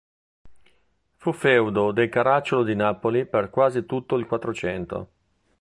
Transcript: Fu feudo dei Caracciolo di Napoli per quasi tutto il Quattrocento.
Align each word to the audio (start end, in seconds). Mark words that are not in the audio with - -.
Fu 1.17 1.31
feudo 1.31 1.91
dei 1.91 2.09
Caracciolo 2.09 2.63
di 2.63 2.73
Napoli 2.73 3.27
per 3.27 3.51
quasi 3.51 3.85
tutto 3.85 4.15
il 4.15 4.25
Quattrocento. 4.25 5.09